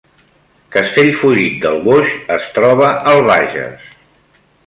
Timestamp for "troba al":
2.57-3.23